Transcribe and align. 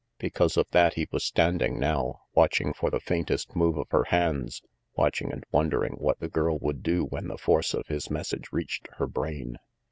Because 0.17 0.57
of 0.57 0.65
that 0.71 0.95
he 0.95 1.07
was 1.11 1.23
standing 1.23 1.79
now, 1.79 2.21
watching 2.33 2.73
for 2.73 2.89
the 2.89 2.99
faintest 2.99 3.55
move 3.55 3.77
of 3.77 3.85
her 3.91 4.05
hands, 4.05 4.63
watching 4.95 5.31
and 5.31 5.43
wondering 5.51 5.93
what 5.93 6.19
the 6.19 6.27
girl 6.27 6.57
would 6.57 6.81
do 6.81 7.05
when 7.05 7.27
the 7.27 7.37
force 7.37 7.75
of 7.75 7.85
his 7.85 8.09
message 8.09 8.47
reached 8.51 8.87
her 8.97 9.05
brain. 9.05 9.57